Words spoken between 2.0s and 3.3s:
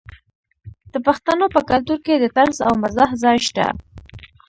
کې د طنز او مزاح